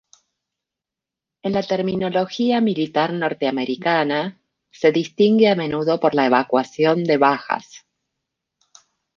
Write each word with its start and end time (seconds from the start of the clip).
En 1.43 1.53
la 1.53 1.61
terminología 1.61 2.59
militar 2.59 3.13
norteamericana, 3.13 4.41
se 4.71 4.91
distingue 4.91 5.47
a 5.49 5.55
menudo 5.55 5.99
por 5.99 6.15
la 6.15 6.25
evacuación 6.25 7.03
de 7.03 7.17
bajas. 7.17 7.85